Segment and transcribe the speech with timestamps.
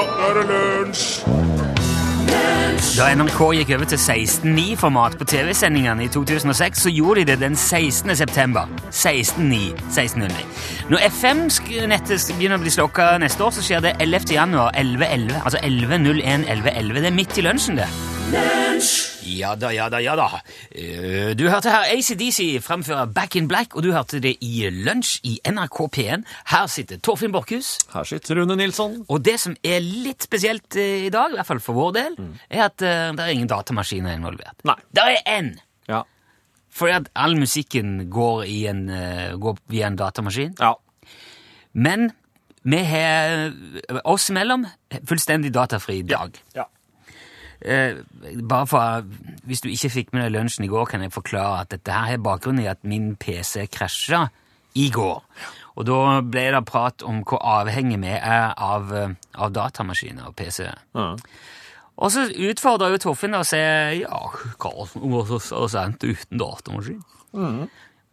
[0.00, 1.06] nå er det lunsj!
[2.96, 7.56] Da NRK gikk over til 16.9-format på TV-sendingene i 2006, så gjorde de det den
[7.56, 8.16] 16.
[8.16, 8.68] september.
[8.90, 9.58] 16.9.
[9.88, 10.46] 1600.
[10.90, 14.32] Når FM-nettet begynner å bli slokka neste år, så skjer det 11.
[14.34, 15.36] januar 11.11.
[15.44, 16.96] Altså 11.01 11.11.
[17.00, 17.88] Det er midt i lunsjen, det.
[18.30, 20.26] Ja da, ja da, ja da.
[20.70, 25.18] Eh, Du hørte her ACDC fremføre Back in Black, og du hørte det i Lunsj
[25.26, 26.22] i NRK P1.
[26.52, 27.72] Her sitter Torfinn Borchhus.
[27.94, 29.00] Her sitter Rune Nilsson.
[29.08, 32.16] Og det som er litt spesielt eh, i dag, i hvert fall for vår del,
[32.50, 34.62] er at eh, det er ingen datamaskiner involvert.
[34.68, 34.78] Nei.
[34.94, 35.52] Det er én!
[35.90, 36.04] Ja.
[36.70, 38.84] Fordi at all musikken går, i en,
[39.42, 40.54] går via en datamaskin.
[40.60, 40.76] Ja.
[41.74, 42.12] Men
[42.62, 43.50] vi har
[44.04, 44.68] oss imellom
[45.08, 46.38] fullstendig datafri dag.
[46.54, 46.68] Ja.
[47.62, 47.98] Eh,
[48.42, 49.04] bare for,
[49.46, 52.14] Hvis du ikke fikk med deg lunsjen i går, kan jeg forklare at dette her
[52.14, 54.28] har bakgrunn i at min PC krasja
[54.78, 55.22] i går.
[55.76, 60.36] Og da ble det prat om hvor avhengig vi er av, eh, av datamaskiner og
[60.36, 60.68] PC.
[60.94, 61.14] Ja.
[62.00, 63.58] Og så utfordra jo Torfinn å se
[64.00, 64.20] ja,
[64.56, 67.02] hva var så sent uten datamaskin?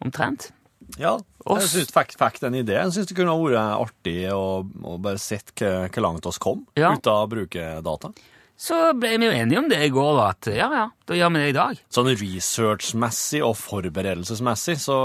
[0.04, 0.52] Omtrent.
[1.00, 1.18] ja.
[1.48, 2.92] Jeg synes fikk, fikk den ideen.
[2.92, 6.90] Syns det kunne vært artig å, å bare sett hvor langt oss kom Ja.
[6.98, 8.12] uten å bruke data.
[8.58, 11.30] Så ble vi jo enige om det i går, da, at ja, ja, da gjør
[11.36, 11.82] vi det i dag.
[11.94, 14.96] Sånn researchmessig og forberedelsesmessig så,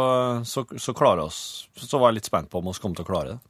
[0.48, 1.41] så, så klarer oss
[1.77, 3.41] Så var jeg litt spent på om vi kom til å klare det.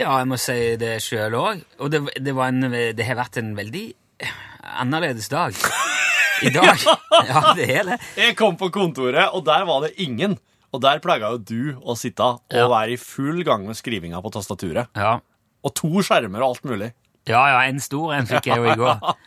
[0.00, 1.60] Ja, jeg må si det sjøl òg.
[1.78, 2.66] Og det, det, var en,
[2.98, 3.84] det har vært en veldig
[4.82, 5.54] annerledes dag.
[6.42, 6.74] I dag.
[7.28, 8.00] Ja, det er det.
[8.18, 10.34] Jeg kom på kontoret, og der var det ingen.
[10.74, 12.66] Og der pleier jo du å sitte og Ja.
[12.66, 14.90] være i full gang med skrivinga på tastaturet.
[14.98, 15.20] Ja.
[15.62, 16.90] Og to skjermer og alt mulig.
[17.30, 18.98] ja, ja, en stor en fikk jeg jo i går.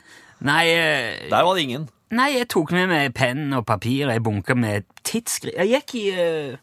[0.46, 1.90] Nei, eh, Der var det ingen.
[2.12, 6.04] nei jeg tok med meg penn og papir, jeg bunka med tidsskrift Jeg gikk i
[6.14, 6.58] uh,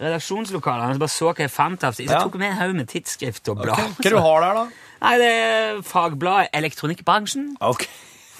[0.00, 2.20] redaksjonslokalene og bare så hva jeg fant av Så Ja.
[2.22, 3.76] tok med en haug med tidsskrift og blad.
[3.96, 4.66] Hva du har der, da?
[5.02, 7.86] Nei, det er fagbladet Elektronikkbransjen, Ok.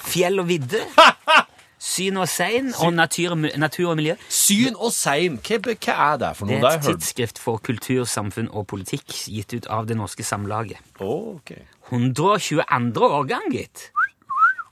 [0.07, 0.81] Fjell og vidde,
[1.79, 4.15] Syn og sein og natur, natur og miljø.
[4.33, 6.63] Syn og sein, hva, hva er det for Det noe?
[6.63, 7.01] er et har jeg hørt.
[7.01, 10.79] tidsskrift for kultur, samfunn og politikk gitt ut av Det Norske Samlaget.
[11.01, 11.53] Ok.
[11.91, 13.03] 122.
[13.05, 13.91] årgang, gitt.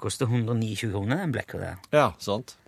[0.04, 1.80] Koster 129 kroner, den blekka der.
[1.94, 2.58] Ja, sant.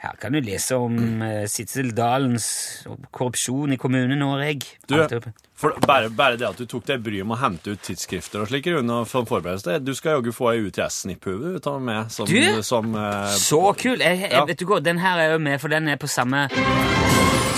[0.00, 2.46] Her kan du lese om uh, Sitzel Dalens
[3.12, 4.78] korrupsjon i Kommune-Norge.
[4.88, 4.94] Du,
[5.60, 8.48] for bare, bare det at du tok deg bryet med å hente ut tidsskrifter og
[8.48, 12.62] slik, Rune, for forberedelse, du skal jaggu få ei UTS-snipphue ut av meg som, Du?
[12.64, 14.00] som uh, Så kul!
[14.00, 14.46] Jeg, jeg, Ja.
[14.48, 16.46] Vet du hva, Den her er jo med, for den er på samme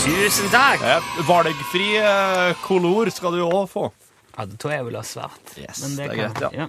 [0.03, 0.83] Tusen takk!
[0.83, 3.87] eh, Valgfri eh, kolor skal du òg få.
[4.35, 5.53] Ja, Da tror jeg jeg vil ha svart.
[5.61, 6.67] Yes, Men det er kan- greit, ja.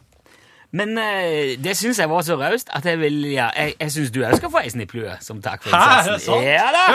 [0.74, 4.12] Men uh, det syns jeg var så raust at jeg vil ja, Jeg, jeg syns
[4.12, 6.26] du òg skal få ei snipplue som takk for Hæ, er det innsatsen.
[6.26, 6.48] sant?
[6.50, 6.86] Ja da!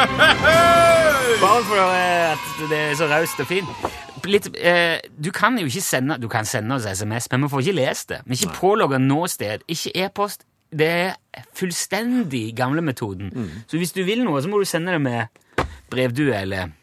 [1.45, 3.89] Bare for uh, at det er så raust og fint.
[4.29, 7.65] Litt, uh, du kan jo ikke sende Du kan sende oss SMS, men vi får
[7.67, 8.21] ikke lest det.
[8.27, 9.63] Vi er ikke pålogga noe sted.
[9.69, 10.43] Ikke e-post.
[10.69, 13.31] Det er fullstendig gamlemetoden.
[13.33, 13.51] Mm.
[13.71, 16.75] Så hvis du vil noe, så må du sende det med brevdue eller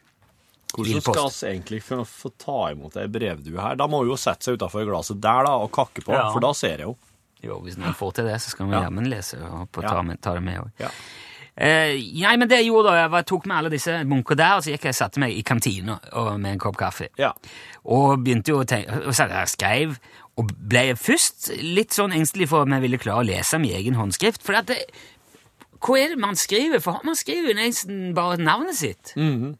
[0.75, 3.75] Hvordan skal vi egentlig få, ta imot ei brevdue her?
[3.80, 6.31] Da må hun jo sette seg utafor glasset der da, og kakke på, Ja.
[6.34, 6.97] for da ser jeg jo.
[7.44, 8.84] Jo, hvis noen får til det, så skal vi Ja.
[8.90, 10.72] jammen lese og ta, med, ta det med òg.
[10.80, 10.90] Ja.
[11.58, 14.56] Eh, nei, men det jeg gjorde da, jeg var, tok med alle disse munkene der,
[14.58, 17.07] og så gikk jeg og satte meg i kantina og- med en kopp kaffe.
[17.18, 17.31] Ja.
[17.86, 19.97] Og begynte jo å tenke, og så jeg skrev,
[20.38, 23.94] og ble først litt sånn engstelig for om jeg ville klare å lese min egen
[23.96, 24.42] håndskrift.
[24.42, 24.92] For at det,
[25.80, 26.81] hva er det man skriver?
[26.81, 29.13] For man skriver jo nesten bare navnet sitt.
[29.16, 29.57] Mhm.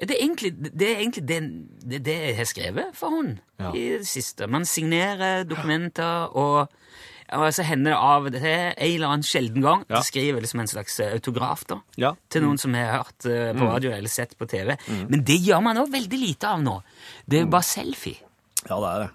[0.00, 1.38] Det er egentlig det, er egentlig det,
[1.84, 3.70] det, det jeg har skrevet for henne Ja.
[3.76, 4.46] i det siste.
[4.48, 6.70] Man signerer dokumenter, og,
[7.36, 10.00] og så hender det av og til en eller annen sjelden gang Ja.
[10.00, 12.14] skriver liksom en slags autograf da, Ja.
[12.30, 14.76] til noen som jeg har hørt eh, på radio eller sett på TV.
[15.10, 16.78] Men det gjør man også veldig lite av nå.
[17.28, 18.16] Det er jo bare selfie.
[18.68, 19.10] ja, det er det.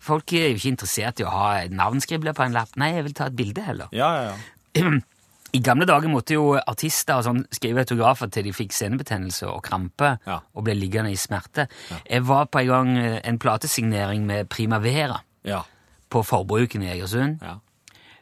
[0.00, 2.72] Folk er jo ikke interessert i å ha navnskribler på en lapp.
[2.80, 3.88] Nei, jeg vil ta et bilde heller.
[3.92, 4.36] Ja, ja, ja.
[5.52, 9.62] I gamle dager måtte jo artister og sånn skrive autografer til de fikk senebetennelse og
[9.66, 10.40] krampe Ja.
[10.54, 11.66] og ble liggende i smerte.
[12.08, 15.62] Jeg var på en gang eh, en platesignering med Primavera Ja.
[16.10, 17.40] på Forbruken i Egersund.
[17.42, 17.56] Ja.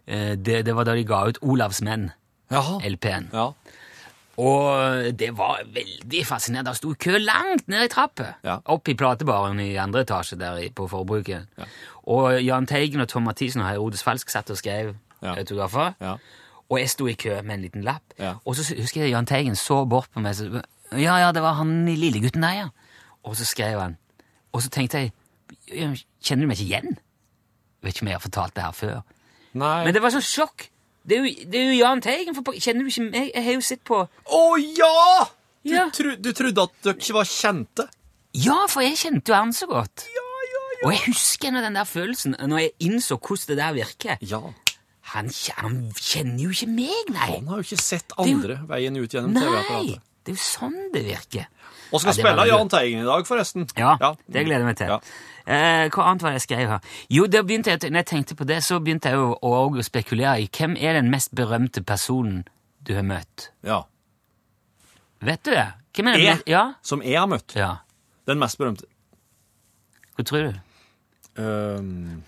[0.06, 2.12] Eh, Det, det var da de ga ut Olavs menn,
[2.50, 3.28] LP-en.
[3.32, 3.50] Ja.
[4.38, 6.70] Og det var veldig fascinerende.
[6.70, 8.34] Det sto kø langt ned i trappa.
[8.44, 8.60] Ja.
[8.66, 11.46] Opp i platebaren i andre etasje der på Forbruket.
[12.06, 15.34] Og Jahn Teigen og Tom Mathisen og Herodes Falsk satt og skrev Ja.
[15.34, 15.94] autografer.
[16.00, 16.16] Ja.
[16.70, 18.02] Og jeg sto i kø med en liten lapp.
[18.18, 18.34] Ja.
[18.44, 20.48] Og så husker jeg Jahn Teigen så bort på meg så,
[20.92, 22.68] Ja, ja, det var han lillegutten der, ja.
[23.24, 23.96] Og så skrev han.
[24.52, 25.12] Og så tenkte jeg
[26.20, 26.96] Kjenner du meg ikke igjen?
[26.98, 29.00] Jeg Vet ikke om jeg har fortalt det her før.
[29.58, 29.84] Nei.
[29.86, 30.68] Men det var sånn sjokk.
[31.08, 32.36] Det er jo, det er jo Jahn Teigen.
[32.36, 33.30] For, kjenner du ikke meg?
[33.32, 35.28] Jeg har jo sett på Å ja!
[35.64, 35.86] Du, Ja.
[35.92, 37.88] tro, du trodde at dere ikke var kjente?
[38.36, 40.04] Ja, for jeg kjente jo han så godt.
[40.12, 40.86] Ja, ja, ja.
[40.86, 44.20] Og jeg husker den der følelsen når jeg innså hvordan det der virker.
[44.20, 44.40] Ja.
[45.14, 47.28] Han, han kjenner jo ikke meg, nei.
[47.38, 50.02] Han har jo ikke sett andre jo- veien ut gjennom TV-apparatet.
[50.24, 51.46] det er jo sånn det virker.
[51.92, 53.68] Og skal Ja, det spille veldig- Jahn Teigen i dag, forresten.
[53.78, 53.94] Ja,
[54.28, 54.86] det gleder jeg meg til.
[54.92, 54.98] Ja.
[55.48, 56.80] Eh, hva annet var det jeg skrev her?
[57.08, 60.42] Jo, da begynte jeg, når jeg tenkte på det, så begynte jeg å, å spekulere
[60.42, 62.44] i hvem er den mest berømte personen
[62.84, 63.48] du har møtt.
[63.64, 63.84] ja.
[65.20, 65.66] Vet du det?
[65.96, 66.74] Hvem er den Jeg, Ja?
[66.82, 67.54] som jeg har møtt.
[67.56, 67.78] ja.
[68.26, 68.84] Den mest berømte
[70.16, 70.60] Hva tror du?
[71.42, 72.22] Ehm,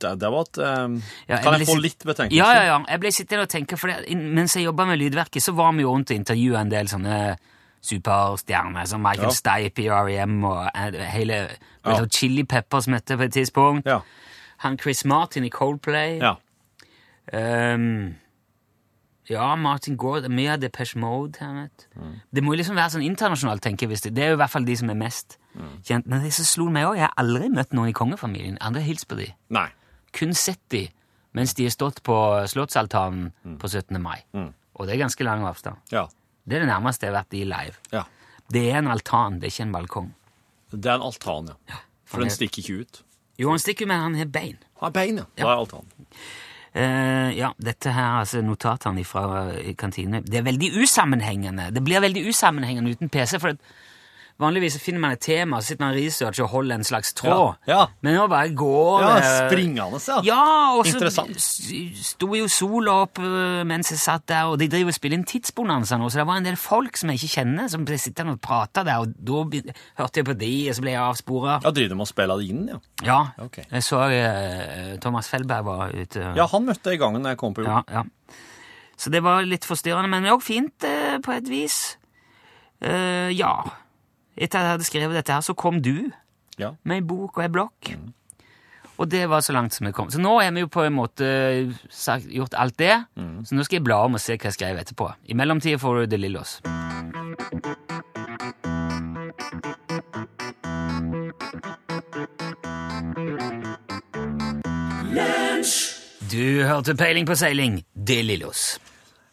[0.00, 0.96] det, det var et ehm,
[1.28, 2.36] Ja, Kan jeg, jeg få litt betenkelse?
[2.38, 2.78] Ja, ja, ja.
[2.88, 5.82] Jeg ble sittende og tenke, for det, mens jeg jobba med Lydverket, så var vi
[5.82, 7.18] jo rundt og intervjua en del sånne
[7.88, 9.34] superstjerner, som Michael Ja.
[9.34, 10.38] Stipe i R.E.M.
[10.44, 11.34] og eh, hele
[11.84, 11.98] Ja.
[11.98, 12.06] ja.
[12.10, 13.86] Chili Peppers møtte på et tidspunkt.
[13.86, 14.00] Ja.
[14.64, 16.18] Han Chris Martin i Coldplay.
[16.20, 16.34] ja.
[17.32, 18.14] um,
[19.28, 20.28] ja, Martin Gore.
[20.32, 21.36] Mye av Depeche Mode.
[21.40, 21.86] her, vet.
[21.96, 22.14] Mm.
[22.32, 23.98] Det må liksom være sånn internasjonalt, tenker jeg.
[24.02, 25.82] Det Det er jo i hvert fall de som er mest Mm.
[25.84, 26.06] kjent.
[26.06, 28.56] Men det som slo meg òg, jeg har aldri møtt noen i kongefamilien.
[28.60, 29.26] Andre hilst på de.
[29.50, 29.68] Nei.
[30.18, 30.86] Kun sett de
[31.36, 32.14] mens de har stått på
[32.50, 33.58] Slottsaltanen Mm.
[33.62, 34.00] på 17.
[34.02, 34.22] mai.
[34.34, 35.76] Og det er ganske lang avstand.
[35.92, 36.06] Ja.
[36.48, 37.76] Det er det nærmeste jeg har vært i live.
[37.92, 38.04] ja.
[38.50, 40.06] Det er en altan, det er ikke en balkong.
[40.72, 41.76] Det er en altan, ja.
[42.08, 43.02] For den er- stikker ikke ut.
[43.38, 44.56] Jo, han stikker, men han har bein.
[44.80, 45.24] Han har bein, ja.
[45.36, 45.84] Da er altan.
[46.76, 51.70] Uh, ja, dette her, altså notatene fra eh, kantine Det er veldig usammenhengende.
[51.72, 53.38] Det blir veldig usammenhengende uten PC.
[53.40, 53.58] for at
[54.38, 57.56] Vanligvis finner man et tema, så sitter man i research og holder en slags tråd.
[57.66, 57.86] Ja, ja.
[58.06, 59.14] Men nå bare går Ja,
[59.48, 60.18] springende, ja.
[60.22, 60.42] Ja,
[60.76, 61.40] og så Interessant.
[61.42, 61.80] Så
[62.12, 65.24] sto jo sola opp øh, mens jeg satt der, og de driver og spiller inn
[65.26, 68.36] tidsbonanza nå, så det var en del folk som jeg ikke kjenner, som ble sittende
[68.36, 69.42] og prata der, og da
[69.98, 71.58] hørte jeg på de, og så ble jeg avspora.
[71.66, 72.78] Ja, driver de og spiller det inn, ja.
[73.08, 73.18] Ja,
[73.48, 73.64] Okay.
[73.72, 76.30] jeg så uh, Thomas Felberg var ute.
[76.38, 77.90] Ja, han møtte jeg i gangen da jeg kom på jobb.
[77.90, 78.38] Ja, ja.
[78.98, 81.96] Så det var litt forstyrrende, men òg fint uh, på et vis.
[82.78, 83.52] Uh, ja.
[84.38, 86.10] Etter at jeg hadde skrevet dette her, så kom du
[86.58, 86.72] Ja.
[86.84, 87.92] med ei bok og ei blokk.
[88.98, 90.08] Og det var så langt som det kom.
[90.10, 93.04] Så nå har vi jo på en måte sagt, gjort alt det,
[93.46, 95.12] så nå skal jeg bla om og se hva jeg skrev etterpå.
[95.30, 96.60] I mellomtida får du The Lillos.
[106.30, 108.78] Du hørte Peiling på seiling, De Lillos.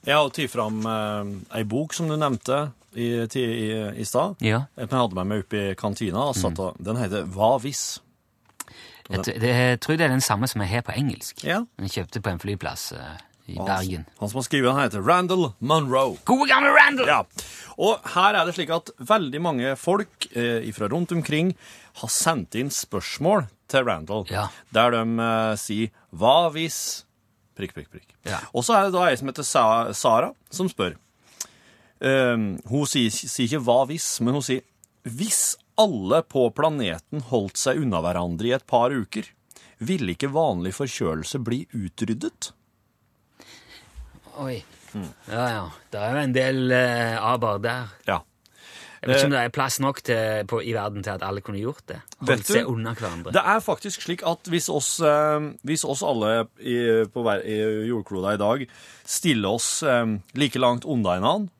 [0.05, 2.59] Jeg har tatt fram eh, ei bok som du nevnte
[2.95, 3.67] i, til, i,
[4.01, 4.35] i stad.
[4.45, 4.63] Ja.
[4.79, 6.27] Jeg hadde med meg opp i kantina.
[6.31, 7.85] Og satt, og, den heter Hva hvis?
[9.09, 11.43] Jeg, det, jeg tror det er den samme som jeg har på engelsk.
[11.45, 11.59] Ja.
[11.77, 13.11] Den jeg kjøpte på en flyplass uh,
[13.45, 14.05] i Han- Bergen.
[14.19, 16.15] Han som har skrevet den, heter Randall Monroe.
[16.25, 17.11] Gode gamle Randall!
[17.11, 17.19] Ja,
[17.77, 21.51] og her er det slik at veldig mange folk eh, fra rundt omkring
[21.99, 24.47] har sendt inn spørsmål til Randall, Ja.
[24.73, 26.79] der de eh, sier «Hva hvis?»
[27.55, 28.09] prikk, prikk, prikk.
[28.27, 28.39] Ja.
[28.55, 29.65] Og så er det da ei som heter Sa
[29.95, 30.95] Sara, som spør.
[32.05, 34.61] Um, hun sier, sier ikke «hva hvis», men hun sier
[35.05, 39.31] «Hvis alle på planeten holdt seg unna hverandre i et par uker,
[39.81, 42.51] ville ikke vanlig forkjølelse bli utryddet?»
[44.43, 44.59] Oi.
[44.93, 45.09] Mm.
[45.31, 45.65] Ja, ja.
[45.91, 47.91] Det er jo en del uh, aber der.
[48.07, 48.21] Ja.
[49.05, 51.41] Jeg vet ikke om det er plass nok til, på, i verden til at alle
[51.45, 51.99] kunne gjort det.
[52.25, 53.33] Holdt seg unna hverandre.
[53.35, 56.73] Det er faktisk slik at hvis oss, eh, hvis oss alle i,
[57.13, 58.63] på hver, i jordkloda i dag
[59.05, 61.53] stiller oss eh, like langt unna hverandre,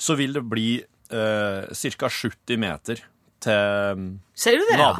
[0.00, 2.08] så vil det bli eh, ca.
[2.08, 3.02] 70 meter
[3.40, 4.78] til Ser du det?
[4.80, 4.90] ja?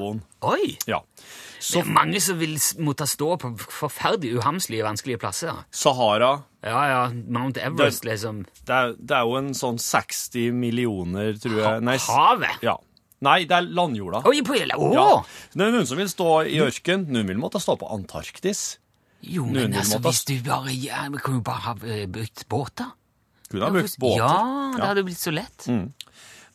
[0.49, 0.75] Oi!
[0.89, 1.01] Ja.
[1.61, 5.59] Det er mange som vil måtte stå på forferdelig uhamslige, vanskelige plasser.
[5.77, 6.31] Sahara
[6.65, 7.01] Ja, ja.
[7.13, 8.45] Mount Everest, liksom.
[8.69, 12.63] det er, det er jo en sånn 60 millioner, tror jeg Nei, Havet!
[12.65, 12.77] ja.
[13.21, 14.23] Nei det er landjorda.
[14.31, 14.87] Oi, på Å!
[14.97, 15.09] Ja.
[15.53, 18.79] Det er noen som vil stå i ørken, noen vil måtte stå på Antarktis.
[19.21, 22.47] Jo, men altså, måtte- hvis du bare ja, Vi kan jo bare ha eh, brukt
[22.49, 22.89] båter.
[23.51, 24.23] Kunne ha brukt båter.
[24.23, 25.67] Ja, det hadde jo blitt så lett.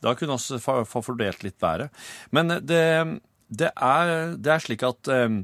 [0.05, 1.89] Da kunne vi få, få fordelt litt bedre.
[2.35, 2.81] Men det,
[3.49, 5.37] det, er, det er slik at eh,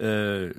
[0.00, 0.50] eh,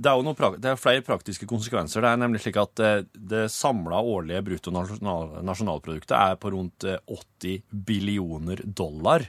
[0.00, 2.00] det er prak- det er flere praktiske konsekvenser.
[2.04, 7.62] Det er nemlig slik at det, det samla årlige bruttonasjonalproduktet er på rundt eh, 80
[7.90, 9.26] billioner dollar.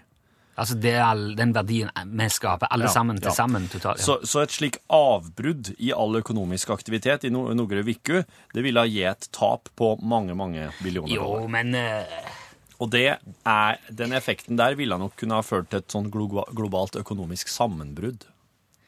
[0.60, 3.36] Altså det er den verdien vi skaper, alle Ja, sammen til ja.
[3.36, 4.02] sammen totalt.
[4.02, 4.06] Ja.
[4.06, 8.84] Så, så et slik avbrudd i all økonomisk aktivitet i no, noen uker, det ville
[8.84, 11.50] ha et tap på mange, mange billioner jo, dollar.
[11.56, 12.38] men uh...
[12.82, 16.26] Og det er, den effekten der ville nok kunne ha ført til et sånn glo
[16.50, 18.26] globalt økonomisk sammenbrudd.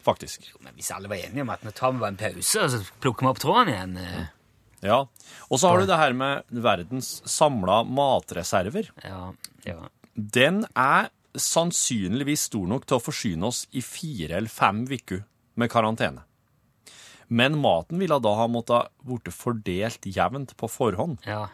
[0.03, 0.50] Faktisk.
[0.60, 2.79] men hvis alle var enige om at nå tar vi bare en pause, og så
[3.00, 4.24] plukker vi opp tråden igjen eh,
[4.84, 4.98] Ja.
[5.48, 8.89] Og så har du det her med verdens samla matreserver.
[9.05, 9.29] Ja,
[9.63, 9.77] ja.
[10.13, 11.08] Den er
[11.39, 15.23] sannsynligvis stor nok til å forsyne oss i fire eller fem uker
[15.55, 16.23] med karantene.
[17.33, 21.19] Men maten ville da ha måttet blitt fordelt jevnt på forhånd.
[21.25, 21.47] ja.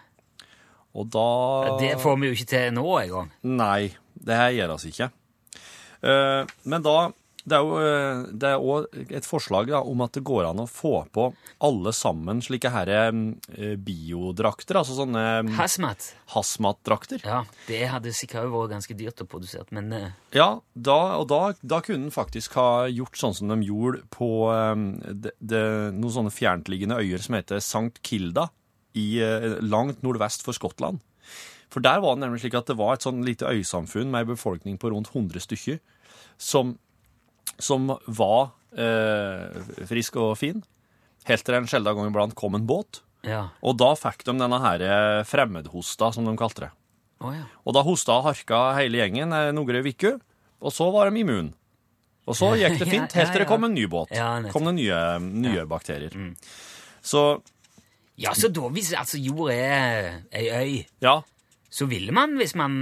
[0.98, 3.28] Og da Det får vi jo ikke til nå engang.
[3.44, 5.12] Nei, det her gjør oss ikke.
[6.02, 7.12] Eh, Men da
[7.50, 10.68] det er jo eh, er også et forslag da, om at det går an å
[10.70, 11.30] få på
[11.66, 15.24] alle sammen slike her eh, biodrakter, altså sånne
[15.58, 16.12] Hazmat.
[16.36, 17.24] hazmat-drakter.
[17.26, 21.42] Ja, det hadde sikkert vært ganske dyrt å produsere, men eh, Ja, da, og da,
[21.62, 24.88] da kunne en faktisk ha gjort sånn som de gjorde på eh,
[25.26, 25.66] de, det,
[25.98, 28.00] noen sånne fjerntliggende øyer som heter St.
[28.06, 28.50] Kilda,
[28.98, 31.02] i, eh, langt nordvest for Skottland.
[31.70, 34.32] For der var det nemlig slik at det var et sånn lite øysamfunn med en
[34.32, 35.78] befolkning på rundt 100 stykker,
[36.42, 36.78] som,
[37.60, 40.64] som var eh, frisk og fin,
[41.30, 43.02] helt til en sjelden gang iblant kom en båt.
[43.28, 43.50] ja.
[43.62, 46.72] Og da fikk de denne her eh, fremmedhosta, som de kalte det.
[47.20, 47.44] Oh, ja.
[47.68, 50.20] Og da hosta og harka hele gjengen eh, noen uker,
[50.60, 51.54] og så var de immun.
[52.30, 54.12] Og så gikk det fint, helt til det kom en ny båt.
[54.14, 54.52] Mm.
[54.54, 56.16] kom det nye, nye bakterier.
[57.02, 57.42] Så
[58.20, 61.22] Ja, så da, hvis altså jorda er ei øy, ja,
[61.70, 62.74] så ville man, hvis man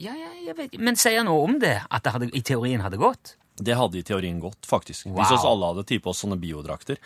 [0.00, 0.80] Ja, ja, jeg vet.
[0.80, 3.36] Men sier noe om det, at det hadde, i teorien hadde gått?
[3.60, 5.06] det hadde i teorien gått, faktisk.
[5.06, 5.20] Wow.
[5.20, 6.98] Hvis oss alle hadde tatt på oss sånne biodrakter.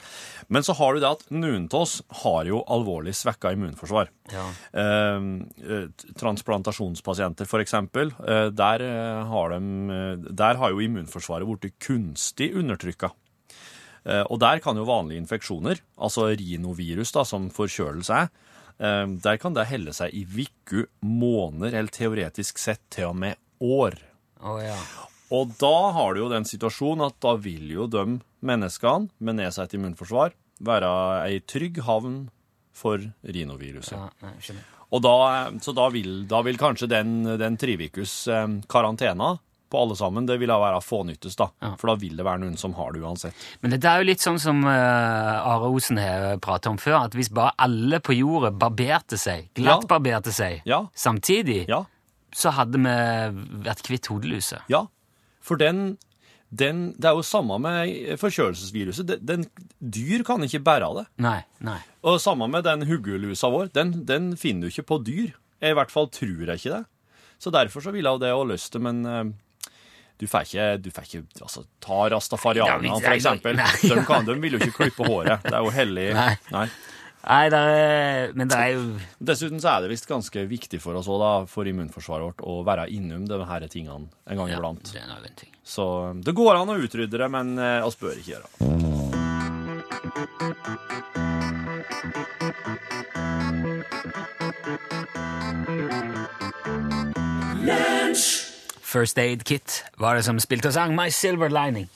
[0.53, 4.13] Men så har du det at noen av oss har jo alvorlig svekka immunforsvar.
[4.33, 4.47] Ja.
[4.83, 5.29] Eh,
[5.67, 9.61] eh, transplantasjonspasienter, for eksempel, eh, der, eh, har de,
[9.91, 13.11] eh, der har jo immunforsvaret blitt kunstig undertrykka.
[14.07, 18.29] Eh, og der kan jo vanlige infeksjoner, altså rinovirus, da, som forkjølelse er,
[18.77, 23.97] der kan det helle seg i uker, måneder, eller teoretisk sett til og med år.
[24.45, 24.77] Oh, ja.
[25.33, 28.05] Og da har du jo den situasjonen at da vil jo de
[28.47, 30.91] menneskene med nedsatt immunforsvar være
[31.27, 32.27] ei trygg havn
[32.77, 33.97] for rinoviruset.
[33.97, 34.65] ja nei.
[34.95, 35.17] Og da,
[35.59, 39.33] så da vil, da vil kanskje den, den trivikus eh, karantena
[39.77, 41.51] på alle sammen, det vil da være fånyttes, da.
[41.63, 41.75] Ja.
[41.77, 43.45] For da vil det være noen som har det uansett.
[43.61, 44.73] Men dette er jo litt sånn som uh,
[45.53, 50.33] Are Osen har pratet om før, at hvis bare alle på jordet barberte seg, glattbarberte
[50.33, 50.87] seg, Ja.
[50.97, 51.85] samtidig, Ja,
[52.37, 52.97] så hadde vi
[53.69, 54.65] vært kvitt hodeluset.
[54.73, 54.87] ja.
[55.47, 55.99] For den,
[56.51, 59.07] den Det er jo samme med forkjølelsesviruset.
[59.07, 59.45] Den, den,
[59.79, 61.05] dyr kan ikke bære det.
[61.23, 61.79] Nei, nei.
[62.03, 63.71] Og samme med den huggelusa vår.
[63.77, 65.37] Den, den finner du ikke på dyr.
[65.63, 66.85] Jeg I hvert fall tror jeg ikke det.
[67.39, 69.25] Så derfor så ville jeg det og lyst det, men eh,
[70.17, 73.61] du får ikke, du får ikke altså, Ta rastafarianerne, for eksempel.
[73.83, 75.43] De, kan, de vil jo ikke klippe håret.
[75.45, 76.07] Det er jo hellig.
[76.17, 76.35] Nei.
[76.55, 76.69] Nei.
[77.27, 78.83] Nei, det er, men det er jo
[79.19, 82.61] Dessuten så er det visst ganske viktig for oss òg, da, for immunforsvaret vårt å
[82.67, 84.93] være innom de her tingene en gang ja, iblant.
[84.95, 85.51] det er en ting.
[85.67, 88.53] Så det går an å utrydde det, men eh, oss bør ikke gjøre det.
[98.87, 101.89] First Aid Kit var det som spilte og sang My Silver Lining.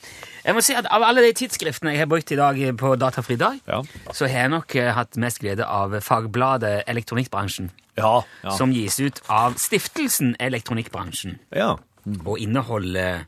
[0.45, 3.37] Jeg må si at Av alle de tidsskriftene jeg har brukt i dag på Datafri
[3.39, 3.83] dag, Ja.
[4.13, 8.23] så har jeg nok eh, hatt mest glede av fagbladet Elektronikkbransjen, Ja.
[8.43, 8.51] Ja.
[8.57, 11.77] som gis ut av Stiftelsen Elektronikkbransjen, ja.
[12.25, 13.25] og inneholder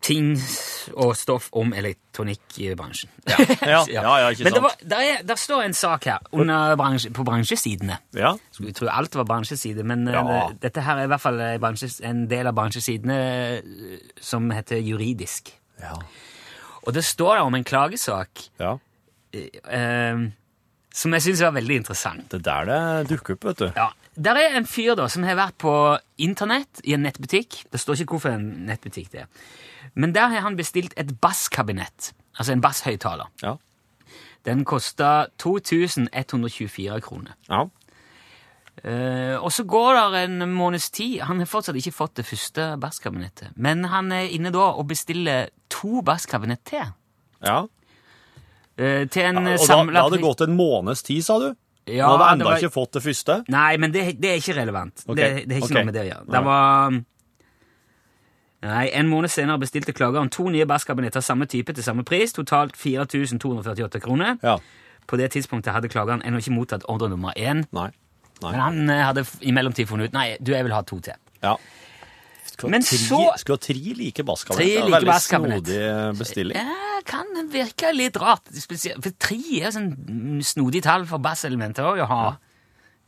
[0.00, 0.36] ting
[0.96, 3.10] og stoff om elektronikkbransjen.
[3.66, 4.64] Ja, ja, ja, ikke Men det sant.
[4.66, 7.98] var, der, er, der står en sak her under bransje, på bransjesidene.
[8.16, 8.32] ja.
[8.52, 10.48] Skulle tro alt var bransjeside, men eh, Ja.
[10.62, 13.20] dette her er i hvert fall bransjes- en del av bransjesidene
[13.60, 15.52] uh, som heter juridisk.
[15.80, 15.94] Ja.
[16.86, 18.76] Og det står der om en klagesak ja.
[19.36, 20.28] Uh,
[20.92, 22.26] som jeg syns var veldig interessant.
[22.32, 22.70] Det er der
[23.04, 23.68] det dukker opp, vet du.
[23.76, 25.72] Ja, Der er en fyr da som har vært på
[26.18, 27.60] internett i en nettbutikk.
[27.70, 29.28] Det står ikke hvorfor en nettbutikk det er.
[29.94, 33.30] Men der har han bestilt et basskabinett, altså en basshøyttaler.
[33.42, 33.56] Ja.
[34.46, 37.36] Den kosta 2124 kroner.
[37.50, 37.66] Ja.
[38.80, 41.18] Uh, og så går det en måneds tid.
[41.28, 43.50] Han har fortsatt ikke fått det første basskabinettet.
[43.60, 46.94] Men han er inne da og bestiller to basskabinett til.
[47.44, 47.66] ja.
[48.80, 51.50] Uh, til en Og da, hadde det gått en måneds tid, sa du?
[51.90, 53.44] Ja, du hadde enda var- ikke fått det første?
[53.48, 55.04] Nei, men det, det er ikke relevant.
[55.06, 55.16] Okay.
[55.16, 55.76] Det, det har ikke okay.
[55.76, 56.24] noe med det å gjøre.
[56.30, 56.96] Det var
[58.62, 62.32] Nei, En måned senere bestilte klageren to nye basskabinetter av samme type til samme pris,
[62.36, 64.36] totalt 4248 kroner.
[64.44, 64.58] Ja.
[65.08, 67.88] På det tidspunktet hadde klageren ennå ikke mottatt ordre nummer én, Nei.
[68.42, 68.50] Nei.
[68.52, 71.00] men han eh, hadde f- i mellomtid funnet ut nei, du, jeg vil ha to
[71.00, 71.16] til.
[71.42, 71.56] Ja.
[72.68, 74.60] Men tre, så- Skulle ha tre like basskabinett?
[74.60, 75.64] Tre Det er like Veldig basskabinett.
[75.64, 76.56] snodig bestilling.
[76.56, 78.44] Ja, kan virke litt rart.
[78.52, 82.36] Spesielt, for tre er sånn mm, snodig tall for basselementer òg å ha.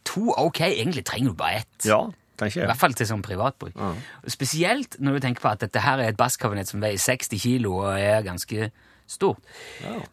[0.05, 1.85] To ok, egentlig trenger du bare ett.
[1.85, 2.07] Ja,
[2.45, 3.77] tenker I hvert fall til sånn privatbruk.
[4.31, 7.79] Spesielt når du tenker på at dette her er et basskabinett som veier 60 kilo
[7.83, 8.71] og er ganske
[9.11, 9.41] stort.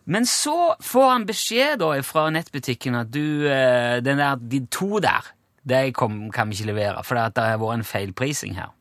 [0.05, 4.99] Men så får han beskjed da fra nettbutikken at du, eh, den der, de to
[5.03, 5.31] der,
[5.69, 8.73] de kom, kan vi ikke levere, for det har vært en feilprising her.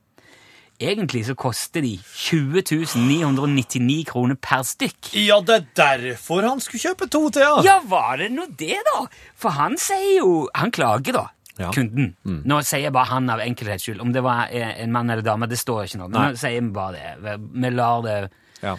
[0.79, 2.63] Egentlig så koster de 20
[2.95, 5.09] 999 kroner per stykk.
[5.19, 7.57] Ja, det er derfor han skulle kjøpe to til, ja!
[7.67, 9.09] Ja, var det nå det, da?
[9.35, 11.25] For han sier jo Han klager, da.
[11.59, 11.71] Ja.
[11.75, 12.13] Kunden.
[12.25, 14.01] Nå sier jeg bare han av enkelhets skyld.
[14.01, 16.09] Om det var en mann eller dame, det står ikke noe.
[16.15, 17.39] Nå sier vi bare det.
[17.53, 18.31] Vi lar det
[18.63, 18.77] Ja.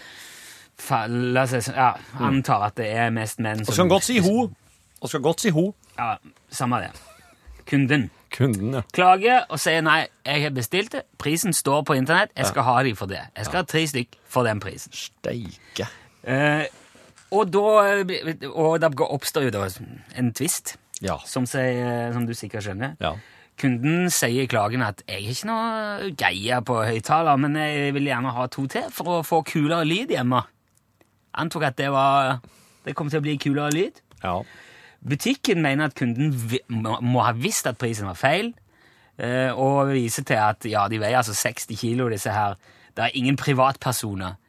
[0.77, 4.17] fa- La oss si- ja, anta at det er mest menn Og skal godt si
[4.19, 4.49] ho.
[5.01, 5.73] Og skal godt si ho.
[5.97, 6.15] Ja,
[6.49, 6.91] samme det.
[7.65, 8.09] Kunden.
[8.31, 8.81] Kunden, ja.
[8.93, 11.03] Klager og sier nei, jeg har bestilt det.
[11.17, 12.29] Prisen står på internett.
[12.37, 13.21] Jeg skal ha de for det.
[13.35, 14.91] Jeg skal ha tre stykk for den prisen.
[14.93, 15.87] Steike.
[16.23, 16.65] Eh,
[17.31, 19.67] og da Og det oppstår jo da
[20.15, 20.75] en tvist,
[21.05, 21.17] Ja.
[21.25, 22.95] som, sier, som du sikkert skjønner.
[22.99, 23.15] Ja.
[23.59, 28.07] Kunden sier i klagen at jeg har ikke noe greie på høyttaler, men jeg vil
[28.07, 30.41] gjerne ha to til for å få kulere lyd hjemme.
[31.39, 32.39] Antok at det var
[32.85, 33.99] Det kom til å bli kulere lyd.
[34.23, 34.39] Ja.
[35.05, 36.31] Butikken mener at kunden
[36.71, 38.53] må, ha visst at prisen var feil,
[39.19, 42.55] eh, og viser til at ja, de veier altså 60 kilo, disse her.
[42.95, 44.39] Det er ingen privatpersoner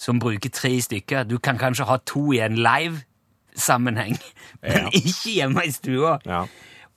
[0.00, 1.26] som bruker tre stykker.
[1.28, 2.62] Du kan kanskje ha to igjen en
[3.54, 4.18] live-sammenheng,
[4.62, 4.88] men Ja.
[4.92, 6.18] ikke hjemme i stua.
[6.26, 6.46] Ja.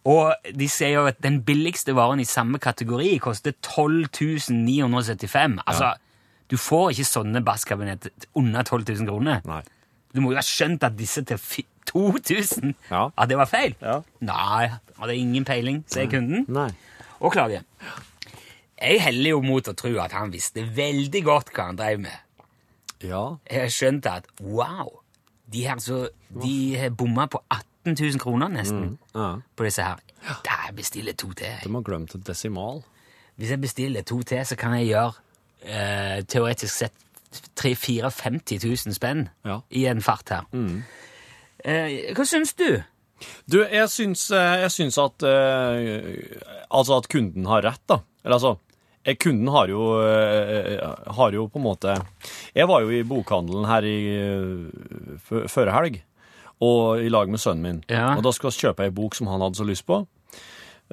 [0.05, 4.09] Og de sier jo at den billigste varen i samme kategori koster 12
[4.51, 5.59] 975.
[5.65, 5.93] Altså,
[6.49, 9.41] du får ikke sånne basskabinett under 12 000 kroner.
[9.45, 9.61] Nei.
[10.13, 11.37] Du må jo ha skjønt at disse til
[11.85, 13.09] 2000 Ja.
[13.17, 13.75] At det var feil.
[13.81, 14.01] Ja.
[14.21, 14.69] Nei,
[14.99, 16.45] hadde ingen peiling, sier kunden.
[16.47, 16.69] Nei.
[17.21, 17.63] Og klager.
[18.81, 22.19] Jeg heller jo mot å tro at han visste veldig godt hva han drev med.
[23.03, 23.37] Ja.
[23.49, 24.99] Jeg skjønte at wow,
[25.53, 26.07] de her så,
[26.43, 29.35] de har bomma på 18 000 kroner nesten ja.
[29.55, 30.01] på disse her.
[30.45, 31.53] Der bestiller to til.
[31.63, 32.81] De har glemt et desimal.
[33.35, 35.13] Hvis jeg bestiller to til, så kan jeg gjøre
[35.65, 36.99] eh, teoretisk sett
[37.57, 39.59] 3 54 000 spenn Ja.
[39.73, 40.45] i en fart her.
[41.63, 42.67] Eh, hva syns du?
[43.47, 46.17] Du, jeg syns, eh, jeg syns at eh,
[46.73, 48.01] Altså at kunden har rett, da.
[48.23, 48.55] Eller altså
[49.19, 50.79] Kunden har jo eh,
[51.17, 51.95] Har jo på en måte
[52.55, 55.17] Jeg var jo i bokhandelen her i eh,
[55.51, 55.97] Førre helg,
[56.63, 57.81] og i lag med sønnen min.
[57.91, 58.13] Ja.
[58.15, 60.05] Og da skulle vi kjøpe ei bok som han hadde så lyst på.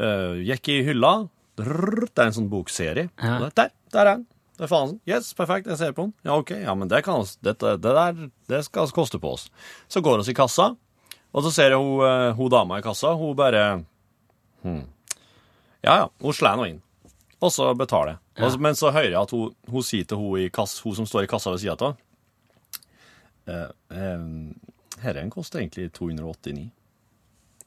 [0.00, 1.12] Eh, gikk i hylla.
[1.60, 3.10] Det er en sånn bokserie.
[3.20, 3.50] Ja.
[3.54, 4.26] Der, der er den.
[4.60, 4.96] Det er faen.
[5.08, 6.14] Yes, perfekt, jeg ser på den.
[6.26, 9.46] Ja, ok, ja, men det kan oss, dette, det der, det skal koste på oss.
[9.88, 10.74] Så går vi i kassa,
[11.32, 13.62] og så ser jeg hun, eh, hun dama i kassa, hun bare
[14.66, 14.82] hm.
[15.80, 16.82] Ja, ja, hun slår nå inn.
[17.40, 18.18] Og så betaler jeg.
[18.44, 18.50] Ja.
[18.60, 21.24] Men så hører jeg at hun, hun sier til hun, i kass, hun som står
[21.24, 21.96] i kassa ved sida av
[23.48, 24.26] eh, eh,
[25.00, 26.66] Herren koster egentlig 289.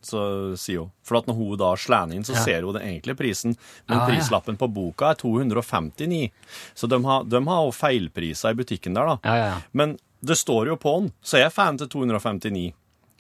[0.04, 0.20] Så
[0.60, 0.92] sier hun.
[1.08, 2.44] For at når hun da slår inn, så Ja.
[2.44, 3.56] ser hun den egentlige prisen.
[3.88, 4.16] Men Ah, ja.
[4.16, 6.30] prislappen på boka er 259.
[6.76, 9.18] Så de har, de har jo feilpriser i butikken der, da.
[9.24, 9.62] Ja, ja, ja.
[9.74, 12.74] Men det står jo på den, så jeg er fan til 259.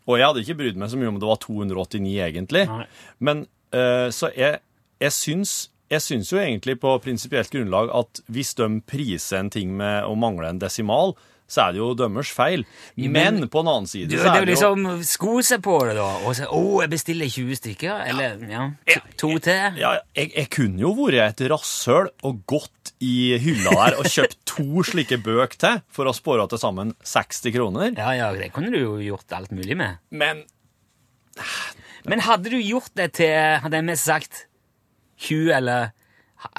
[0.06, 2.68] Og jeg hadde ikke brydd meg så mye om det var 289 egentlig.
[2.68, 2.86] Nei.
[3.20, 4.60] Men eh, så jeg,
[5.00, 9.76] jeg syns jeg syns jo egentlig på prinsipielt grunnlag at hvis de priser en ting
[9.78, 11.16] med å mangle en desimal,
[11.54, 12.64] så er det jo dømmers feil.
[12.96, 15.76] Men, på en annen side Du, så det er det jo liksom sko seg på
[15.86, 16.08] det, da.
[16.24, 18.00] Og så, å, jeg bestiller 20 stykker.
[18.10, 19.78] Eller, ja, to, to til.
[19.82, 24.40] ja, jeg, jeg kunne jo vært et rasshøl og gått i hylla der og kjøpt
[24.50, 27.92] to slike bøk til for å spåre til sammen 60 kroner.
[28.00, 30.02] Ja, ja, det kunne du jo gjort alt mulig med.
[30.10, 30.46] Men
[32.10, 33.32] Men hadde du gjort det til,
[33.64, 34.46] hadde jeg mest sagt,
[35.18, 35.92] 20, eller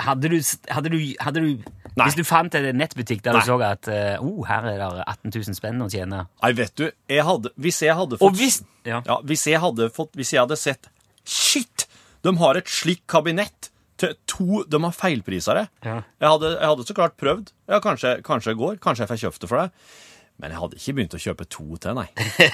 [0.00, 0.38] hadde du,
[0.72, 1.64] hadde du, hadde du.
[1.94, 3.42] Hvis du fant en nettbutikk der Nei.
[3.44, 6.72] du så at eh, oh, her er det 18 000 spenn å tjene Nei, vet
[6.80, 8.56] du, jeg hadde, hvis jeg hadde Og fått hvis
[8.88, 8.98] Ja.
[9.06, 10.88] Ja, hvis jeg hadde fått Hvis jeg hadde sett
[11.22, 11.86] Shit!
[12.26, 15.64] De har et slikt kabinett til to De har feilpriser det.
[15.86, 16.00] Ja.
[16.18, 17.52] Jeg, hadde, jeg hadde så klart prøvd.
[17.70, 18.80] Ja, kanskje, kanskje jeg går.
[18.82, 19.84] Kanskje jeg får kjøpt det for det.
[20.42, 22.08] Men jeg hadde ikke begynt å kjøpe to til, nei.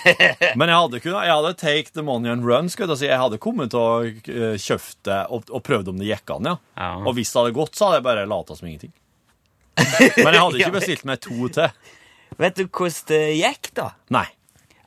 [0.61, 2.69] Men jeg hadde, kunnet, jeg hadde take the money and run.
[2.69, 3.09] Skal jeg, si.
[3.09, 6.51] jeg hadde kommet til å eh, kjøpt det og, og prøvd om det gikk an,
[6.53, 6.57] ja.
[6.77, 6.91] Ja.
[7.01, 8.93] Og hvis det hadde gått, så hadde jeg bare lata som ingenting.
[9.81, 11.97] Men jeg hadde ikke bestilt meg to til.
[12.41, 13.89] Vet du hvordan det gikk, da?
[14.13, 14.27] Nei.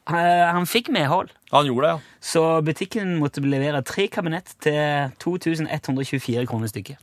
[0.03, 2.17] Eh, han fikk medhold, Han gjorde det, ja.
[2.19, 6.99] så butikken måtte levere tre kabinett til 2124 kroner stykket.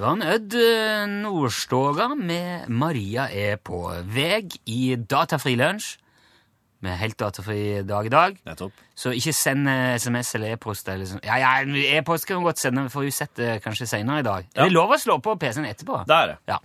[0.00, 5.98] Det var en Ødd eh, Nordstoga med Maria er på veg i datafri lunsj.
[6.80, 8.38] Med helt datafri dag i dag.
[8.48, 8.78] Nettopp.
[8.96, 10.88] Så ikke send eh, SMS eller e-post.
[10.88, 11.20] eller sånn.
[11.20, 11.50] Ja, ja,
[11.98, 14.46] e-post kan vi godt sende, vi får jo sett det kanskje senere i dag.
[14.54, 14.62] Ja.
[14.62, 15.98] Er det lov å slå på PC-en etterpå?
[16.08, 16.38] Det er det.
[16.48, 16.56] Ja.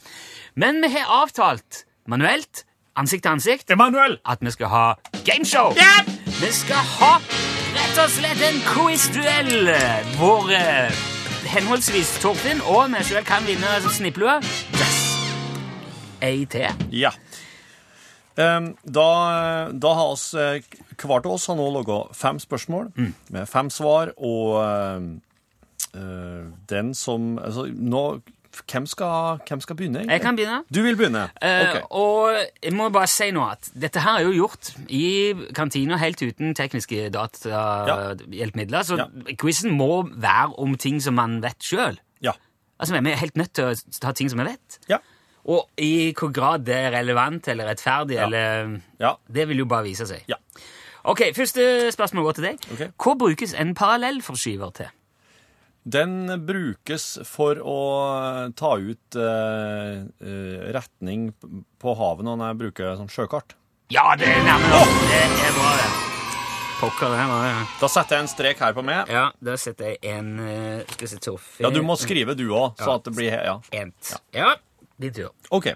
[0.63, 2.63] Men vi har avtalt manuelt,
[2.95, 4.15] ansikt til ansikt, Emanuel!
[4.23, 4.85] at vi skal ha
[5.27, 5.75] gameshow.
[6.39, 9.75] Vi skal ha rett og slett en quiz-duell
[10.15, 11.14] hvor eh,
[11.49, 14.39] henholdsvis Torfinn og meg selv kan vinne som snipplue.
[14.75, 15.01] Yes!
[16.25, 16.71] Ei til.
[16.95, 17.11] Ja.
[18.39, 19.09] Ehm, da,
[19.71, 20.63] da har oss, eh,
[20.99, 22.91] hver av oss har nå laga fem spørsmål
[23.31, 28.03] med fem svar, og eh, den som altså, nå,
[28.71, 29.99] hvem, skal, hvem skal begynne?
[29.99, 30.11] egentlig?
[30.13, 30.63] Jeg kan begynne.
[30.73, 31.29] Du vil begynne?
[31.41, 31.87] Eh, Ok.
[31.91, 36.21] Og jeg må bare si nå at dette her er jo gjort i kantina helt
[36.21, 39.05] uten tekniske datahjelpemidler, så Ja.
[39.37, 41.97] quizen må være om ting som man vet sjøl.
[42.21, 42.31] Ja.
[42.79, 44.79] Altså, vi er helt nødt til å ta ting som vi vet.
[44.89, 44.97] Ja.
[45.45, 49.13] Og i hvor grad det er relevant eller rettferdig, eller Ja.
[49.31, 50.23] Det vil jo bare vise seg.
[50.27, 50.35] Ja.
[51.03, 52.57] Ok, Første spørsmål går til deg.
[52.73, 52.87] Okay.
[52.97, 54.87] Hva brukes en parallellforskyver til?
[55.85, 56.15] Den
[56.47, 57.75] brukes for å
[58.57, 61.27] ta ut eh, eh, retning
[61.81, 63.53] på havet når jeg bruker sånn sjøkart.
[63.93, 64.95] Ja, det er nærme nok.
[65.11, 65.91] Det er bra, det.
[66.79, 67.53] Pokker, det var det.
[67.83, 69.13] Da setter jeg en strek her på meg.
[69.13, 72.47] Ja, da setter jeg en eh, Skal vi se Toffe Ja, du må skrive du
[72.49, 73.59] òg, så at det blir he- Ja.
[73.83, 74.15] Ent.
[74.35, 74.55] Ja,
[74.99, 75.29] din tur.
[75.53, 75.69] OK.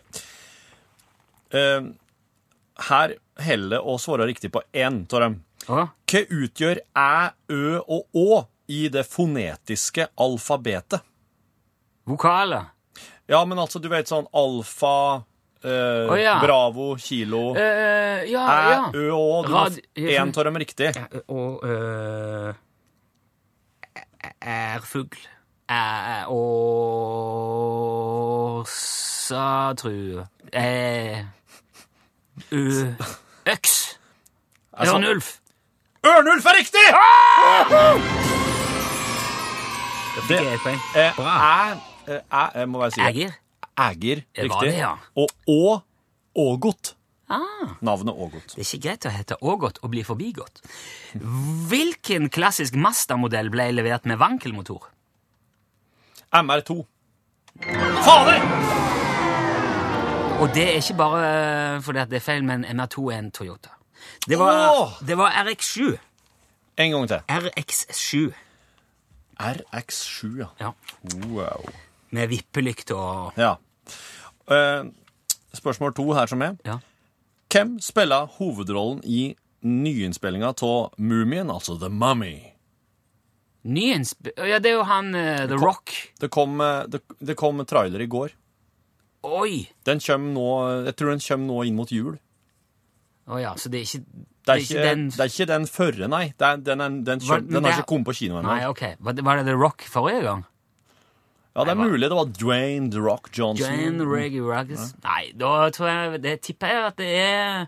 [1.54, 1.82] Eh,
[2.90, 3.14] her
[3.46, 5.40] heller det å svare riktig på én av dem.
[5.70, 7.12] Å, Hva utgjør æ,
[7.54, 11.02] ø og å i det fonetiske alfabetet?
[12.10, 12.66] vokaler.
[13.30, 15.24] Ja, men altså, du vet sånn alfa,
[15.64, 16.40] eh, oh, ja.
[16.42, 18.80] bravo, kilo Eh, ja, Æ, ja.
[18.96, 19.44] ø og å.
[19.46, 20.90] Du må Rad- f- én av dem riktig.
[21.30, 21.62] Og
[24.42, 25.18] Ærfugl.
[25.70, 26.26] Æ-
[28.90, 30.26] Åsatru.
[30.54, 31.26] Eh,
[32.52, 32.94] ø-
[33.46, 33.98] Øks.
[34.80, 35.39] Ørnulf.
[36.08, 36.86] Ørnulf er riktig!
[40.16, 40.80] Da fikk jeg et poeng.
[40.96, 41.34] Eh, Bra.
[41.40, 41.74] Æ,
[42.08, 43.02] eh, æ, jeg må bare si.
[43.02, 43.32] Ægir.
[43.80, 44.72] Ægir, Det var riktig.
[44.72, 44.94] det, ja.
[45.16, 45.82] Og å,
[46.40, 46.94] Ågot.
[47.30, 47.76] Ah.
[47.82, 48.56] Navnet Ågot.
[48.56, 50.62] Det er ikke greit å hete Ågot og bli forbigått.
[51.70, 54.88] Hvilken klassisk Mazda-modell ble levert med vankelmotor?
[56.34, 56.80] MR2.
[58.06, 58.40] Fader!
[60.40, 63.70] Og det er ikke bare fordi at det er feil, men MR2 er en Toyota.
[64.28, 64.94] Det var, Åh!
[65.08, 65.98] det var RX7.
[66.80, 67.22] En gang til.
[67.28, 68.34] RX7.
[69.40, 70.50] RX7, ja.
[70.60, 70.72] Ja.
[71.28, 71.70] Wow.
[72.12, 73.56] Med vippelykt og Ja.
[74.50, 74.84] Eh,
[75.54, 76.58] spørsmål to her som er.
[76.66, 76.80] Ja.
[77.50, 79.36] Hvem spiller hovedrollen i
[79.66, 82.54] nyinnspillinga av Mumien, altså The Mummy?
[83.70, 84.34] nyinnspill...
[84.38, 85.94] Ja, det er jo han eh, The Rock.
[86.22, 88.34] Det kom, eh, det, det kom trailer i går.
[89.28, 89.68] Oi!
[89.86, 90.48] Den kommer nå,
[90.88, 92.16] jeg tror den kommer nå inn mot jul.
[93.30, 94.04] Å ja, så det er ikke
[94.50, 96.24] Det er ikke, den det er ikke den førre, nei.
[96.34, 98.48] Det er, den, er, den, Hva- den har er- ikke kommet på kino ennå.
[98.50, 98.82] Nei, ok.
[99.00, 100.46] Var det, var det The Rock forrige gang?
[101.56, 103.68] Ja, det er mulig det var Dwayne The Rock Johnson.
[103.76, 104.94] Jane Reggie Ruggers?
[105.04, 107.66] Nei, da tror jeg Det tipper jeg at det er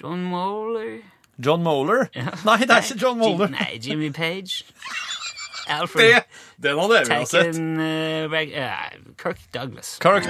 [0.00, 1.02] John Moller
[1.38, 2.06] John Moeller?
[2.46, 3.50] Nei, det er ikke John Moeller.
[3.50, 4.62] Nei, Jimmy Page.
[5.68, 6.24] Alfred Det,
[6.66, 7.56] den hadde jeg villet sett.
[7.56, 9.94] Uh, Reg, uh, Kirk Douglas.
[10.02, 10.26] Kirk.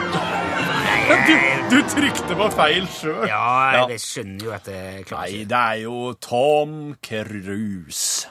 [1.27, 1.35] Du,
[1.73, 3.27] du trykte på feil sjøl.
[3.29, 3.41] Ja,
[3.75, 3.83] Ja.
[3.91, 8.31] jeg skjønner jo at det klarer Nei, det er jo Tom Cruise.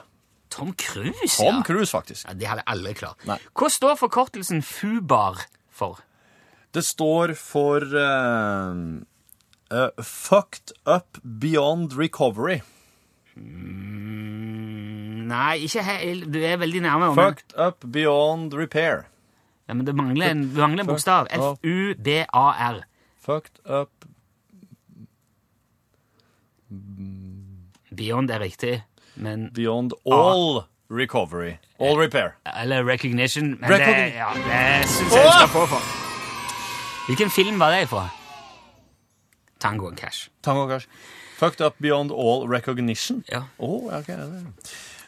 [0.54, 1.62] Tom Cruise, Tom ja.
[1.66, 2.26] Cruise, faktisk.
[2.28, 2.34] ja.
[2.38, 3.24] Det hadde jeg aldri klart.
[3.26, 3.38] Nei.
[3.58, 5.40] Hva står forkortelsen FUBAR
[5.74, 5.98] for?
[6.74, 8.74] Det står for uh,
[9.74, 12.60] uh, Fucked Up Beyond Recovery.
[13.36, 14.53] Mm,
[15.28, 16.28] nei, ikke helt.
[16.34, 17.10] Du er veldig nærme.
[17.14, 19.04] Men, Fucked Up Beyond Repair.
[19.68, 21.28] ja, men det mangler en, det mangler en bokstav.
[21.32, 22.82] F-U-B-A-R.
[23.24, 23.90] Fucked Up
[27.96, 28.82] Beyond er riktig,
[29.14, 31.56] men Beyond All Recovery.
[31.80, 32.36] All Repair.
[32.56, 33.56] Eller recognition.
[33.60, 35.92] Men Recogn det, ja, det syns jeg du skal få for.
[37.06, 38.08] Hvilken film var det fra?
[39.60, 40.28] Tango and Cash.
[40.42, 40.88] Tango Cash.
[41.36, 43.24] Fucked Up Beyond All Recognition.
[43.32, 43.42] Ja.
[43.58, 44.16] Å, okay,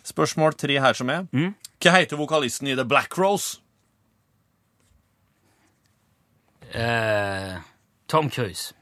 [0.06, 1.24] Spørsmål tre her som er.
[1.82, 3.58] Hva heter vokalisten i The Black Rose?
[6.74, 7.56] Eh,
[8.08, 8.74] Tom Cruise.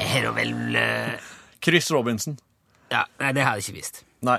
[0.00, 1.20] Er det vel eh,
[1.64, 2.38] Chris Robinson.
[2.90, 4.04] Ja, nei, det hadde jeg ikke visst.
[4.24, 4.38] Nei.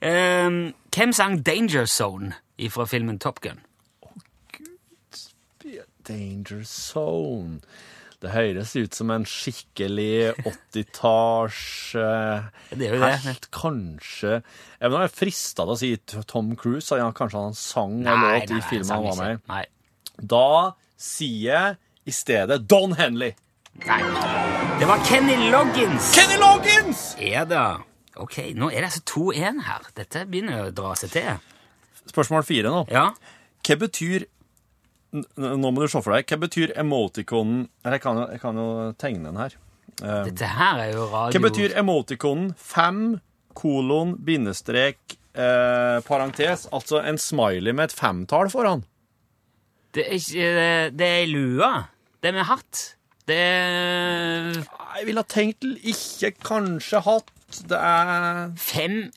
[0.00, 2.34] Eh, hvem sang Danger Zone
[2.70, 3.60] fra filmen Top Gun?
[4.04, 4.12] Å
[4.56, 7.60] Gud Danger Zone.
[8.20, 11.60] Det høres ut som en skikkelig 80-talls
[11.96, 12.48] eh.
[13.24, 15.90] Helt kanskje Jeg er frista til å si
[16.28, 16.98] Tom Cruise.
[17.00, 19.70] Ja, kanskje han sang en låt i filmen han var med i.
[20.20, 21.78] Da sier jeg
[22.10, 23.32] i stedet Don Henley.
[23.86, 24.02] nei.
[24.80, 26.12] Det var Kenny Loggins!
[26.16, 27.14] Kenny Loggins!
[27.24, 27.64] Ja da.
[28.20, 29.88] Ok, nå er det altså 2-1 her.
[29.96, 31.40] Dette begynner å dra seg til.
[32.10, 32.84] Spørsmål fire nå.
[32.92, 33.10] Ja.
[33.64, 34.26] Hva betyr
[35.12, 36.26] Nå må du se for deg.
[36.30, 38.68] Hva betyr emoticonen jeg kan jeg kan jo
[39.00, 39.56] tegne den her.
[40.00, 41.34] Dette her er jo radio...
[41.34, 43.00] Hva betyr emoticonen fem
[43.58, 46.68] kolon bindestrek uh, parentes?
[46.72, 48.84] Altså en smiley med et femtall foran.
[49.92, 51.72] Det er ikke det- Det er lua.
[52.22, 52.84] Det er med hatt.
[53.26, 54.54] Det er
[54.96, 57.30] Jeg ville ha tenkt ikke kanskje hatt.
[57.68, 59.10] Det er fem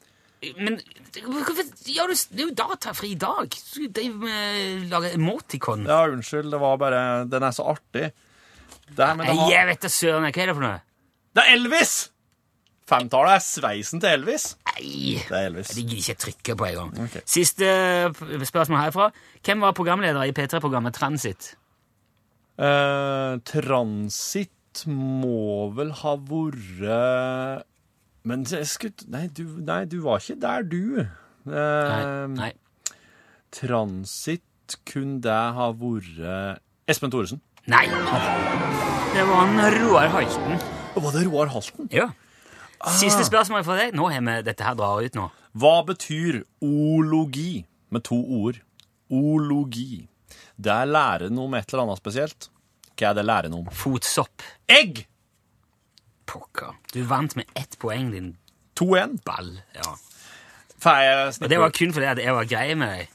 [0.58, 0.80] Men
[1.24, 3.50] hvorfor gjør du Det er jo datafri i dag.
[3.76, 5.86] Du driver med lager emoticon.
[5.88, 8.12] Ja, unnskyld, det var bare Den er så artig.
[8.94, 10.24] Det her med det har- jeg vet da søren.
[10.28, 10.82] Hva er det for noe?
[11.36, 11.94] Det er Elvis!
[12.86, 14.56] Femtallet er sveisen til Elvis.
[14.68, 15.68] Nei, Det er Elvis.
[15.70, 16.92] det gidder ikke jeg trykke på engang.
[17.08, 17.22] Okay.
[17.26, 17.66] Siste
[18.46, 19.12] spørsmål herfra.
[19.42, 21.56] Hvem var programleder i P3-programmet Transit?
[22.60, 27.64] Uh, transit må vel ha vært
[28.24, 31.04] Men jeg skulle nei du, nei, du var ikke der, du.
[31.50, 32.02] Nei.
[32.04, 32.52] Eh, Nei.
[33.54, 37.42] Transit, kunne det ha vært Espen Thoresen?
[37.70, 37.84] Nei.
[39.14, 40.58] Det var han Roar Halten.
[40.96, 41.90] Var det Roar Halten?
[41.94, 42.10] Ja.
[42.98, 43.94] Siste spørsmål fra deg.
[43.96, 45.30] Nå har vi dette her drar ut nå.
[45.60, 48.58] Hva betyr ologi med to ord?
[49.14, 50.08] Ologi.
[50.58, 52.50] Det er læren om et eller annet spesielt.
[52.98, 53.70] Hva er det læren om?
[53.72, 54.44] Fotsopp.
[54.72, 55.06] Egg!
[56.26, 56.76] Pokker.
[56.94, 58.38] Du vant med ett poeng, din
[58.80, 59.20] 2-1.
[59.26, 59.62] ball.
[59.76, 59.94] Ja.
[60.86, 63.10] Og det var kun fordi at jeg var grei med deg.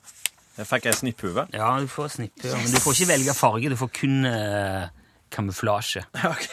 [0.58, 1.46] Jeg Fikk jeg snipphue?
[1.52, 2.56] Ja, du får snipphue.
[2.56, 3.70] men du får ikke velge farge.
[3.70, 4.88] Du får kun uh,
[5.30, 6.04] kamuflasje.
[6.24, 6.48] Ok.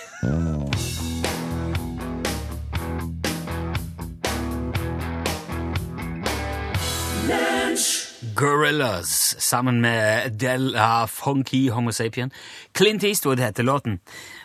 [8.36, 12.32] Gorillas sammen med Adele Funky Homo Sapien.
[12.74, 14.00] Clint Eastwood heter låten.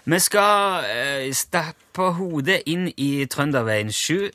[0.04, 4.30] Vi skal uh, stappe hodet inn i Trønderveien 7,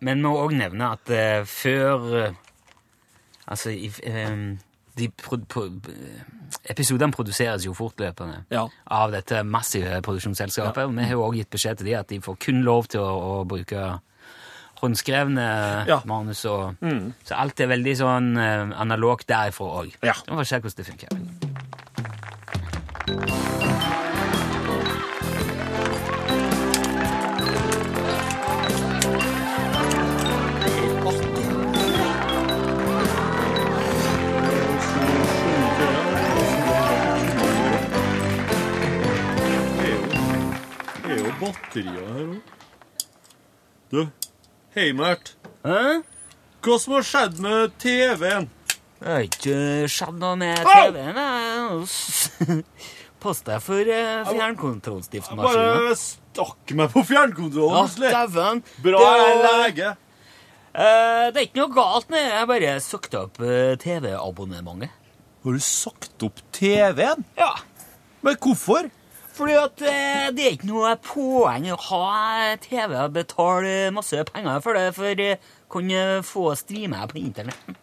[0.00, 2.40] men må òg nevne at eh, før eh,
[3.46, 4.30] Altså i, eh,
[4.98, 5.66] de pro pro
[6.70, 8.64] Episodene produseres jo fortløpende Ja.
[8.86, 10.84] av dette massive produksjonsselskapet.
[10.84, 13.40] og Vi har òg gitt beskjed til dem at de får kun lov til å,
[13.40, 13.98] å bruke
[14.84, 15.46] håndskrevne
[15.88, 16.00] Ja.
[16.06, 16.44] manus.
[16.50, 16.76] Og,
[17.24, 19.96] Så alt er veldig sånn eh, analogt derifra òg.
[20.02, 20.14] Ja.
[20.28, 22.14] Vi får se hvordan det funker.
[41.04, 42.52] Er batterier her òg.
[43.92, 44.00] Du,
[44.74, 45.34] hei, Mert.
[45.64, 46.02] Hæ?
[46.64, 48.48] Hva som har skjedd med TV-en?
[48.98, 49.56] Det har ikke
[49.92, 51.82] skjedd noe med TV-en.
[53.22, 55.44] Pass deg for uh, fjernkontrollstiftmaskinen.
[55.44, 57.92] Bare stakk meg på fjernkontrollen.
[58.02, 58.64] Ja, dæven.
[58.82, 59.92] Bra Det jeg er lege.
[60.74, 62.32] Eh, det er ikke noe galt med det.
[62.34, 64.90] Jeg bare søkte opp eh, TV-abonnementet.
[65.44, 67.22] Har du sagt opp TV-en?
[67.38, 67.52] Ja.
[68.24, 68.88] Men hvorfor?
[69.34, 74.60] Fordi at eh, det er ikke noe poeng å ha TV og betale masse penger
[74.62, 77.80] for det, for eh, kunne få streame på internett.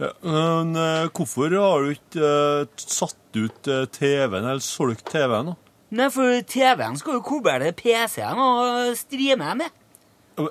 [0.00, 2.30] Ja, men eh, hvorfor har du ikke
[2.64, 5.52] eh, satt ut eh, TV-en, eller solgt TV-en?
[5.52, 5.58] da?
[5.94, 9.76] Nei, for TV-en skal jo koble til PC-en og streame med.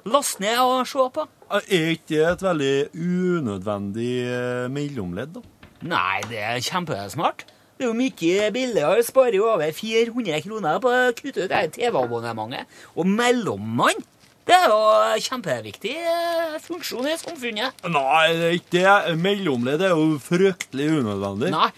[0.08, 1.26] Last ned og se på.
[1.58, 5.44] Er ikke det et veldig unødvendig eh, mellomledd, da?
[5.84, 7.44] Nei, det er kjempesmart.
[7.78, 9.04] Det er jo mye billigere.
[9.04, 12.68] Sparer jo over 400 kroner på å kutte ut det TV-abonnementet.
[12.96, 14.04] Og mellommann,
[14.48, 14.82] det er jo
[15.24, 17.82] kjempeviktig eh, funksjon i samfunnet.
[17.90, 19.18] Nei, det er ikke det.
[19.24, 21.50] Mellomledd er jo fryktelig unødvendig.
[21.56, 21.72] Nei.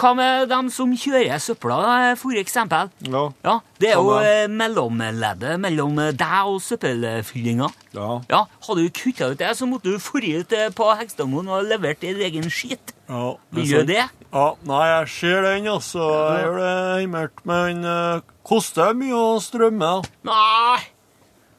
[0.00, 1.76] Hva med dem som kjører søpla,
[2.16, 2.88] for eksempel?
[3.04, 3.26] Ja.
[3.44, 7.68] Ja, Det er jo eh, mellomleddet mellom eh, deg og søppelfyllinga.
[7.92, 8.06] ja.
[8.30, 11.68] Ja, Hadde du kutta ut det, så måtte du forrige ut eh, på Hekstadmoen og
[11.68, 12.94] levert din egen skit.
[13.10, 13.24] Ja
[13.56, 14.04] Vil Gjør det?
[14.30, 16.06] Ja, nei, jeg ser den, altså.
[16.30, 17.42] Jeg gjør det himmelt.
[17.50, 19.90] Men uh, koster det mye å strømme?
[20.28, 20.78] Nei,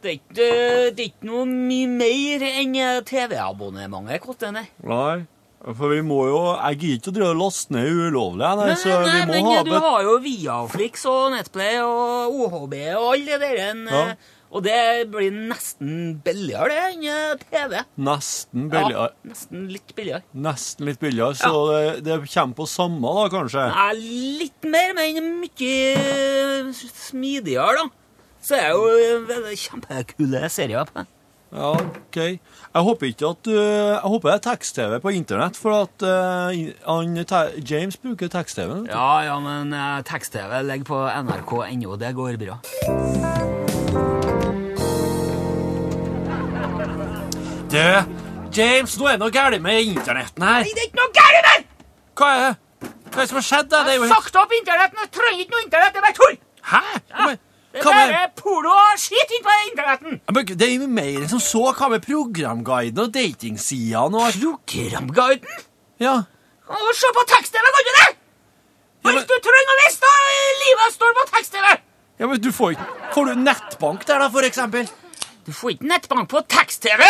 [0.01, 0.47] det er ikke,
[0.95, 4.65] det er ikke noe mye mer enn eh, TV-abonnementet koster, nei.
[4.87, 5.19] Nei.
[5.61, 8.77] For vi må jo Jeg gidder ikke å drive og laste ned ulovlig, nei, Nei,
[8.81, 12.73] så nei, vi må men ha eh, du har jo Viaflix og Netplay og OHB
[12.95, 13.59] og alle det der.
[13.67, 14.05] en, Ja.
[14.51, 17.77] Eh, Og det blir nesten billigere det enn eh, TV.
[18.03, 19.07] Nesten billigere.
[19.07, 20.23] Ja, nesten litt billigere.
[20.33, 23.63] Nesten litt billigere, så det, det kommer på samme, da, kanskje?
[23.71, 23.95] Nei,
[24.41, 27.89] litt mer, men mye eh, smidigere, da.
[28.41, 31.07] Så er det jo eh, kjempekule serier på det.
[31.51, 32.17] Ja, OK.
[32.17, 37.23] Jeg håper ikke at du Jeg håper det er tekst-TV på internett, for at eh,
[37.27, 38.85] te- James bruker tekst-TV.
[38.87, 41.97] Ja, ja, men uh, tekst-TV ligger på nrk.no.
[41.99, 42.61] Det går bra.
[47.71, 47.77] Du,
[48.51, 50.65] James, nå er det noe galt med internetten her.
[50.67, 51.69] det er ikke noe galt med
[52.19, 52.89] Hva er det?
[53.11, 53.69] Hva er det som har skjedd?
[53.71, 54.11] Det er jo helt...
[54.11, 54.99] Sagt opp internetten!
[55.05, 56.35] Jeg trenger ikke noe internett, det er bare tull!
[56.71, 56.81] Hæ?
[57.21, 57.39] Men,
[57.71, 60.19] Det er bare porno og skitt inn på internetten!
[60.35, 61.63] Men Det er jo mer som så.
[61.77, 64.35] Hva med programguiden og datingsidene og?
[64.43, 65.63] Programguiden?
[66.03, 66.17] Ja.
[66.67, 68.09] Og Se på tekst-TV, kan du det?
[68.11, 70.13] Ja, men- Hvis du trenger å vite
[70.65, 71.71] livet står på tekst-TV!
[72.19, 74.91] ja, men du får ikke Får du nettbank der, da, for eksempel?
[75.47, 77.07] Du får ikke nettbank på tekst-TV!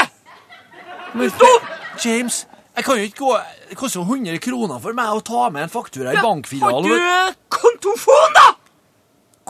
[1.13, 1.65] Men Stopp!
[2.06, 2.47] James,
[2.78, 3.32] jeg kan jo ikke gå
[3.69, 6.88] Det koster jo 100 kroner for meg å ta med en faktura i Har bankfilialen.
[6.88, 8.45] du kontofon, da?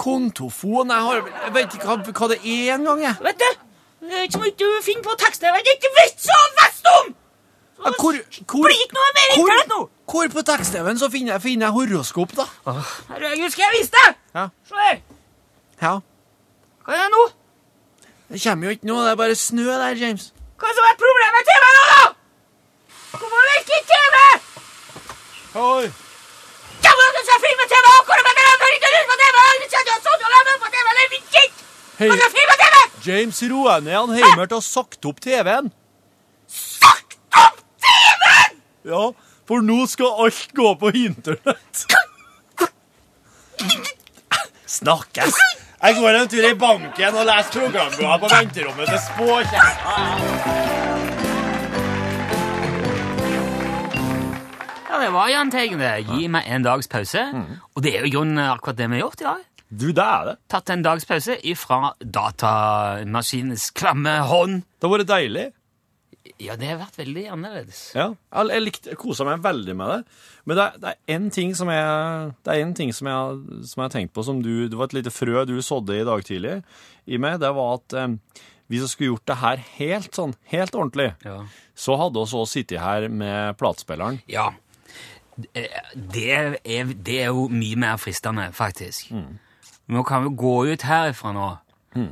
[0.02, 3.16] Kontofon Jeg, har, jeg vet ikke hva, hva det er engang, jeg.
[3.28, 3.50] Vet du,
[4.08, 6.92] det er ikke så mye du finner på tekster jeg vet ikke vits å vest
[6.98, 7.12] om!
[7.82, 9.80] Ja, Hvor, hvor, Blir ikke noe mer internett nå!
[10.12, 12.44] hvor på tekst-TV-en så finner jeg, finner jeg horoskop, da?
[13.08, 14.18] Herregud, skal jeg vise deg?
[14.36, 14.44] Ja.
[14.68, 14.98] Se her.
[15.82, 15.94] ja.
[16.84, 17.22] Hva er det nå?
[18.34, 20.28] Det kommer jo ikke noe, det er bare snø der, James.
[20.62, 22.02] Hva som er problemet med TV nå, da?
[23.18, 24.18] Hvorfor virker ikke TV?
[25.62, 25.86] Oi.
[26.86, 29.40] Ja, men du skal filme TV, akkurat hvor dere for ikke på TV?
[29.62, 31.44] Du ikke ha sånn og lave på TV, eller ikke?
[32.02, 32.84] Hei, Hva skal filme TV?
[33.08, 33.98] James roa ned.
[33.98, 35.72] Han Heimert har sagt opp TV-en.
[36.52, 38.62] Sagt opp TV-en!
[38.94, 39.04] Ja,
[39.50, 41.86] for nå skal alt gå på internett.
[44.78, 45.42] Snakkes.
[45.82, 49.96] Jeg går en tur i banken og leser programboka på venterommet til spåkjerringa.
[54.92, 55.82] Ja, det var Jahn Teigen.
[56.12, 57.24] Gi meg en dags pause.
[57.74, 59.48] Og det er jo i grunnen akkurat det vi har gjort i dag.
[59.72, 60.36] Du, det er det.
[60.52, 64.62] Tatt en dags pause ifra datamaskinens klamme hånd.
[64.78, 65.48] Det har vært deilig.
[66.42, 67.80] Ja, det har vært veldig annerledes.
[67.94, 68.08] Ja,
[68.50, 70.00] jeg, likte, kosa meg veldig med det.
[70.50, 73.42] Men det, er- det er én ting som jeg det er en ting som jeg,
[73.70, 76.08] som jeg har tenkt på, som du Det var et lite frø du sådde i
[76.08, 76.56] dag tidlig
[77.06, 77.40] i meg.
[77.44, 78.16] Det var at eh,
[78.72, 81.38] hvis vi skulle gjort det her helt sånn, helt ordentlig, Ja.
[81.76, 84.22] så hadde vi også sittet her med platespilleren.
[84.32, 84.50] Ja.
[85.42, 86.56] Det er,
[86.94, 89.12] det er jo mye mer fristende, faktisk.
[89.92, 91.48] Nå kan vi gå ut herifra nå,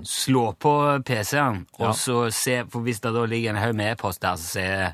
[0.03, 0.73] slå på
[1.07, 1.91] PC-en, og Ja.
[1.95, 4.93] så se For hvis det da ligger en haug med e-post der, så sier jeg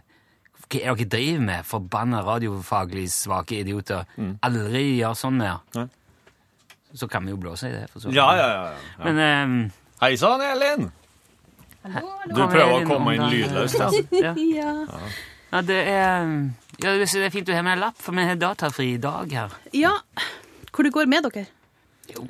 [0.69, 1.65] Hva er det dere driver med?
[1.65, 4.05] Forbanna radiofaglig svake idioter.
[4.43, 5.59] Aldri gjør sånn mer.
[5.75, 5.87] Nei.
[6.95, 7.89] Så kan vi jo blåse i det.
[7.91, 8.11] for så.
[8.13, 8.71] Ja, ja, ja.
[8.71, 9.03] ja.
[9.11, 9.19] Men
[9.49, 9.71] um,
[10.01, 10.91] Hei sann, Elin!
[11.85, 13.89] Du prøver å komme inn lydløst, ja.
[14.25, 14.33] ja.
[14.35, 14.99] Ja.
[15.51, 16.25] ja, det er
[16.81, 19.53] ja, det er fint du har med en lapp, for vi har datafri dag her.
[19.73, 19.93] ja.
[20.75, 21.45] Hvor det går med dere?
[22.11, 22.25] Jo,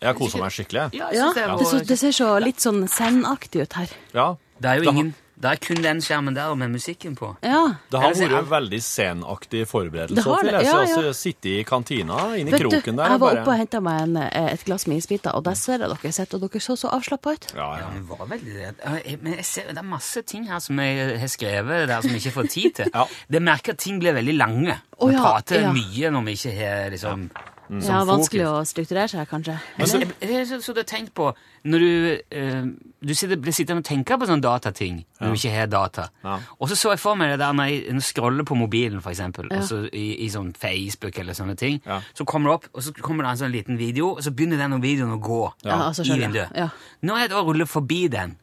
[0.00, 0.88] Jeg har kosa meg skikkelig.
[0.92, 3.88] ja, jeg synes det, var, det, så, det ser så litt sånn zen-aktig ut her.
[4.14, 4.34] Ja.
[4.60, 7.36] det er jo ingen Det er kun den skjermen der med musikken på.
[7.44, 7.74] Ja.
[7.92, 10.14] Det har vært vært veldig senaktig forberedelse.
[10.16, 11.10] Det har det, ja, Altså, ja.
[11.12, 12.80] Sitte i kantina inne i Vet du, der.
[12.86, 15.52] jeg var bare- oppe og henta meg en, eh, et glass med isbiter, og der
[15.54, 17.46] ser jeg dere sitter, og dere så så avslappa ut.
[17.54, 17.90] Ja, Ja, ja.
[17.90, 19.20] men var veldig det.
[19.22, 22.20] Men jeg ser, det er masse ting her som jeg har skrevet der som jeg
[22.24, 22.90] ikke får tid til.
[22.94, 23.04] Ja.
[23.28, 24.80] Det merker at ting blir veldig lange.
[24.98, 25.72] Å Vi ja, prater ja.
[25.72, 27.30] mye når vi ikke har liksom.
[27.70, 28.68] Ja, som vanskelig fokus.
[28.68, 29.54] å strukturere seg, kanskje.
[29.78, 29.98] Men så,
[30.46, 31.32] så, så du har tenkt på
[31.66, 32.66] Når du, eh,
[33.02, 36.04] du sitter, blir sittende og tenker på sånne datating når du ikke har data.
[36.22, 36.36] Ja.
[36.60, 39.58] Og så så jeg for meg det der når jeg, scroller på mobilen, eksempel, Ja.
[39.64, 41.80] og i, i sånn Facebook eller sånne ting.
[41.86, 42.00] Ja.
[42.14, 44.62] Så kommer det opp, og så kommer det en sånn liten video, og så begynner
[44.62, 46.54] den videoen å gå Ja, altså, i vinduet.
[46.54, 46.68] Ja.
[47.02, 48.36] Når jeg da ruller forbi den,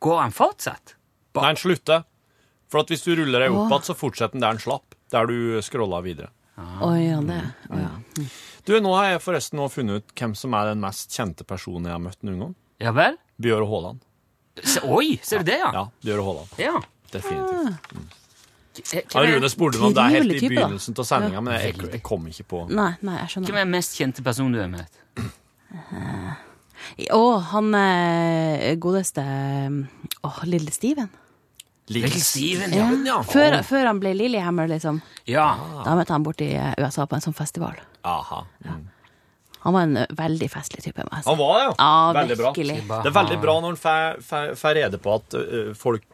[0.00, 0.94] går den fortsatt?
[1.38, 2.04] Nei, den slutter.
[2.68, 4.94] For at hvis du ruller deg opp igjen, så fortsetter den der den slapp.
[5.10, 6.28] Der du scrolla videre.
[6.82, 7.40] Oi, ja, det.
[7.70, 8.24] Oh, ja.
[8.68, 11.88] Du, Nå har jeg forresten nå funnet ut hvem som er den mest kjente personen
[11.88, 12.54] jeg har møtt noen gang.
[12.84, 13.16] Ja vel?
[13.40, 14.02] Bjøre Haaland.
[14.60, 15.70] Se, oi, ser du det, ja?
[15.72, 16.56] Ja, Bjøre Haaland.
[16.60, 16.74] Ja.
[17.14, 17.94] Definitivt.
[17.96, 18.08] Mm.
[18.92, 22.02] Ja, Rune spurte meg om det er helt i begynnelsen av sendinga, men jeg, jeg
[22.06, 25.00] kom ikke på Nei, nei, jeg hvem er den mest kjente personen du har møtt?
[27.10, 31.10] Å, han eh, godeste Å, lille Steven.
[31.88, 32.90] Little Steven, Ja.
[33.06, 33.22] ja.
[33.22, 35.00] Før, før han ble Lillehammer, liksom.
[35.24, 35.48] Ja.
[35.84, 37.78] Da møtte han borti i USA på en sånn festival.
[38.04, 38.44] Aha.
[38.64, 38.86] Mm.
[39.64, 41.04] Han var en eh, veldig festlig type.
[41.08, 41.18] må.
[41.26, 41.72] Han var det, ja.
[41.78, 42.52] Ja, Veldig bra.
[42.52, 42.76] virkelig.
[42.88, 45.34] Det er veldig bra når en får- rede på at
[45.76, 46.04] folk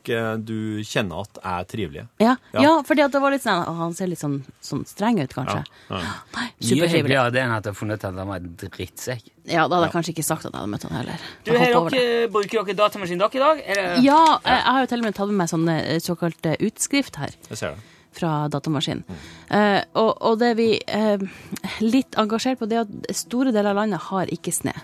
[0.44, 2.06] du kjenner at er trivelige.
[2.20, 2.60] Ja, Ja.
[2.62, 2.82] ja.
[2.82, 5.64] fordi at det var litt sånn å, Han ser litt sånn, sånn streng ut, kanskje.
[5.90, 5.96] Ja.
[6.36, 6.90] Nei, Mye Supertrivelig.
[6.94, 9.30] hyggeligere det enn at jeg har funnet ut at han var en drittsekk.
[9.44, 11.24] Ja, da hadde jeg kanskje ikke sagt at jeg hadde møtt han heller.
[11.44, 13.58] Du, her dere, Bruker dere datamaskin dere i dag?
[13.66, 14.04] Det...
[14.04, 15.68] Ja, jeg har jo til og med tatt med meg sånn
[16.00, 17.90] såkalt eh, utskrift her Jeg ser det.
[18.16, 19.04] Fra datamaskinen.
[19.50, 21.22] Eh, og, og det vi er
[21.84, 24.74] litt engasjert på, det er at store deler av landet har ikke snø.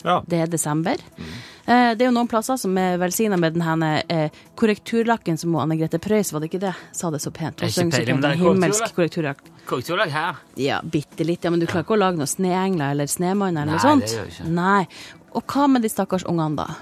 [0.00, 0.22] Ja.
[0.26, 1.00] Det er desember.
[1.20, 5.76] Eh, det er jo noen plasser som er velsigna med den eh, korrekturlakken som Anne
[5.76, 6.72] Grete Preus, var det ikke det?
[6.96, 7.60] Sa det så pent.
[7.60, 8.40] Det er ikke pent.
[8.40, 9.44] himmelsk korrekturlakk.
[9.68, 10.40] Korrekturlakk her.
[10.60, 11.44] Ja, bitte litt.
[11.44, 14.08] Ja, men du klarer ikke å lage noen sneengler eller snemanner eller noe sånt?
[14.08, 14.52] Nei, det gjør jeg ikke.
[14.56, 15.26] Nei.
[15.30, 16.80] Og hva med de stakkars ungene, da?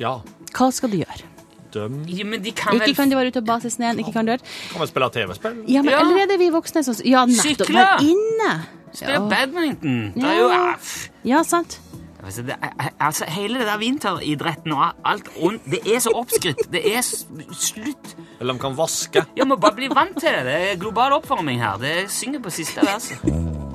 [0.00, 0.18] ja.
[0.56, 1.26] Hva skal du gjøre?
[1.74, 2.04] Døm.
[2.08, 4.12] Ja, men de kan Ikke vel kan de være ute og base i sneen, ikke
[4.12, 4.38] kan dør.
[4.72, 5.56] Kan vi spille TV-spill?
[5.68, 5.98] Ja, men Ja.
[6.00, 7.68] allerede er vi voksne som Ja, nettopp.
[7.74, 8.66] Vær inne!
[8.92, 9.28] spille Ja.
[9.28, 10.12] badminton.
[10.14, 10.70] Det er jo Ja.
[10.72, 10.76] ah.
[11.24, 11.80] Ja, sant.
[12.24, 16.70] altså, det er, altså, Hele det der vinteridretten og alt rundt Det er så oppskrytt.
[16.72, 17.02] Det er
[17.52, 18.16] slutt.
[18.40, 19.24] Eller de kan vaske?
[19.36, 20.44] Ja, må bare bli vant til det.
[20.44, 21.76] Det er global oppvarming her.
[21.76, 23.18] Det synger på siste verset.